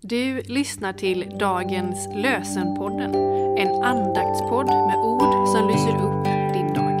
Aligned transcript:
Du 0.00 0.42
lyssnar 0.42 0.92
till 0.92 1.38
dagens 1.38 2.08
lösenpodden, 2.14 3.14
en 3.58 3.82
andaktspodd 3.82 4.66
med 4.66 4.96
ord 4.96 5.48
som 5.48 5.68
lyser 5.68 5.96
upp 5.96 6.24
din 6.54 6.74
dag. 6.74 7.00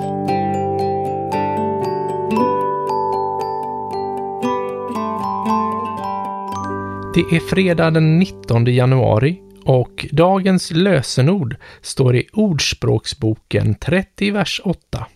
Det 7.14 7.36
är 7.36 7.40
fredag 7.40 7.90
den 7.90 8.18
19 8.18 8.64
januari 8.64 9.40
och 9.64 10.06
dagens 10.12 10.70
lösenord 10.70 11.56
står 11.80 12.16
i 12.16 12.28
Ordspråksboken 12.32 13.74
30, 13.74 14.30
vers 14.30 14.60
8. 14.64 15.06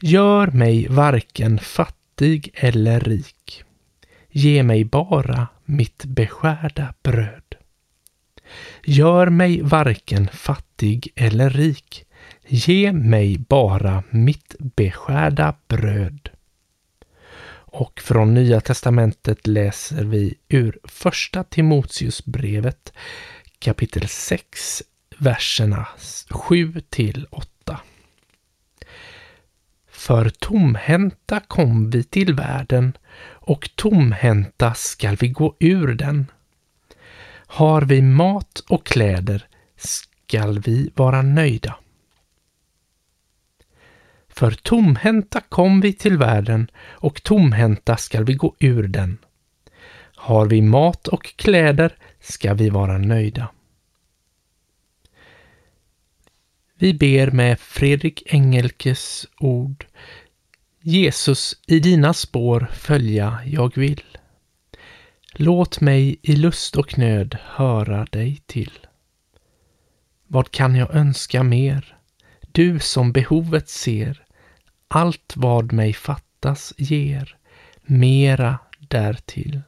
Gör 0.00 0.46
mig 0.46 0.86
varken 0.88 1.58
fattig 1.58 2.50
eller 2.54 3.00
rik. 3.00 3.64
Ge 4.36 4.62
mig 4.62 4.84
bara 4.84 5.48
mitt 5.64 6.04
beskärda 6.04 6.94
bröd. 7.02 7.54
Gör 8.84 9.26
mig 9.26 9.62
varken 9.62 10.28
fattig 10.28 11.08
eller 11.14 11.50
rik. 11.50 12.04
Ge 12.46 12.92
mig 12.92 13.38
bara 13.38 14.02
mitt 14.10 14.54
beskärda 14.58 15.54
bröd. 15.68 16.30
Och 17.56 18.00
från 18.00 18.34
Nya 18.34 18.60
testamentet 18.60 19.46
läser 19.46 20.04
vi 20.04 20.34
ur 20.48 20.78
Första 20.84 21.44
Timoteusbrevet 21.44 22.92
kapitel 23.58 24.08
6, 24.08 24.82
verserna 25.18 25.86
7 26.30 26.74
till 26.90 27.26
8. 27.30 27.80
För 29.90 30.28
tomhänta 30.30 31.40
kom 31.40 31.90
vi 31.90 32.04
till 32.04 32.34
världen 32.34 32.92
och 33.46 33.70
tomhänta 33.74 34.74
skall 34.74 35.16
vi 35.16 35.28
gå 35.28 35.56
ur 35.60 35.94
den. 35.94 36.30
Har 37.46 37.82
vi 37.82 38.02
mat 38.02 38.60
och 38.68 38.86
kläder 38.86 39.48
skall 39.76 40.58
vi 40.58 40.90
vara 40.94 41.22
nöjda. 41.22 41.76
För 44.28 44.50
tomhänta 44.50 45.40
kom 45.40 45.80
vi 45.80 45.92
till 45.92 46.18
världen 46.18 46.70
och 46.80 47.22
tomhänta 47.22 47.96
skall 47.96 48.24
vi 48.24 48.34
gå 48.34 48.54
ur 48.58 48.88
den. 48.88 49.18
Har 50.14 50.46
vi 50.46 50.62
mat 50.62 51.08
och 51.08 51.36
kläder 51.36 51.96
ska 52.20 52.54
vi 52.54 52.70
vara 52.70 52.98
nöjda. 52.98 53.48
Vi 56.78 56.94
ber 56.94 57.30
med 57.30 57.60
Fredrik 57.60 58.22
Engelkes 58.26 59.26
ord. 59.38 59.86
Jesus, 60.86 61.56
i 61.66 61.80
dina 61.80 62.14
spår 62.14 62.68
följa 62.72 63.38
jag 63.46 63.76
vill. 63.76 64.02
Låt 65.32 65.80
mig 65.80 66.16
i 66.22 66.36
lust 66.36 66.76
och 66.76 66.98
nöd 66.98 67.36
höra 67.42 68.04
dig 68.04 68.42
till. 68.46 68.78
Vad 70.26 70.50
kan 70.50 70.74
jag 70.74 70.94
önska 70.94 71.42
mer? 71.42 71.98
Du 72.52 72.78
som 72.80 73.12
behovet 73.12 73.68
ser, 73.68 74.24
allt 74.88 75.32
vad 75.36 75.72
mig 75.72 75.92
fattas 75.92 76.74
ger, 76.76 77.36
mera 77.82 78.58
därtill. 78.78 79.60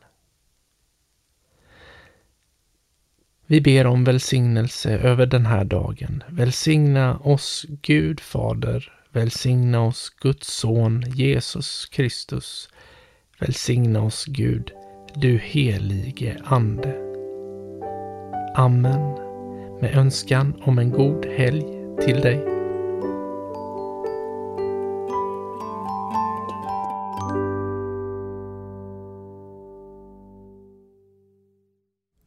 Vi 3.46 3.60
ber 3.60 3.86
om 3.86 4.04
välsignelse 4.04 4.98
över 4.98 5.26
den 5.26 5.46
här 5.46 5.64
dagen. 5.64 6.24
Välsigna 6.28 7.18
oss 7.18 7.66
Gud 7.68 8.20
Fader, 8.20 8.92
välsigna 9.16 9.82
oss 9.82 10.10
Guds 10.20 10.48
son 10.48 11.04
Jesus 11.14 11.86
Kristus. 11.86 12.68
Välsigna 13.40 14.02
oss 14.02 14.24
Gud, 14.24 14.72
du 15.14 15.38
helige 15.38 16.36
Ande. 16.44 16.96
Amen. 18.56 19.14
Med 19.80 19.96
önskan 19.96 20.62
om 20.62 20.78
en 20.78 20.90
god 20.90 21.26
helg 21.26 21.64
till 22.00 22.20
dig. 22.20 22.55